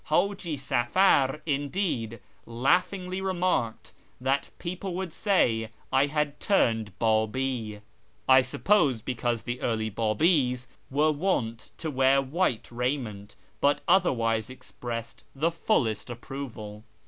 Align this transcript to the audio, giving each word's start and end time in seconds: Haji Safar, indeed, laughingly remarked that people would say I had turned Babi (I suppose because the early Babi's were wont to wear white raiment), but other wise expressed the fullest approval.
Haji 0.05 0.57
Safar, 0.57 1.41
indeed, 1.45 2.19
laughingly 2.47 3.21
remarked 3.21 3.93
that 4.19 4.49
people 4.57 4.95
would 4.95 5.13
say 5.13 5.69
I 5.93 6.07
had 6.07 6.39
turned 6.39 6.97
Babi 6.97 7.81
(I 8.27 8.41
suppose 8.41 9.03
because 9.03 9.43
the 9.43 9.61
early 9.61 9.91
Babi's 9.91 10.67
were 10.89 11.11
wont 11.11 11.69
to 11.77 11.91
wear 11.91 12.19
white 12.19 12.67
raiment), 12.71 13.35
but 13.59 13.81
other 13.87 14.11
wise 14.11 14.49
expressed 14.49 15.23
the 15.35 15.51
fullest 15.51 16.09
approval. 16.09 16.83